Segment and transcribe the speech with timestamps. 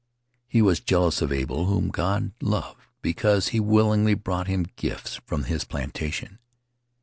[0.47, 5.43] He was jealous of Abel, whom God loved because he willingly brought him gifts from
[5.43, 6.39] his plantation.